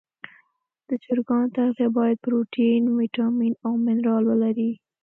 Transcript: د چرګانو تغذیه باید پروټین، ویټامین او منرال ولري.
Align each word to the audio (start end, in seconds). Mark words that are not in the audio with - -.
د 0.87 0.89
چرګانو 1.03 1.53
تغذیه 1.57 1.89
باید 1.97 2.17
پروټین، 2.25 2.83
ویټامین 2.99 3.53
او 3.65 3.73
منرال 3.85 4.23
ولري. 4.27 4.71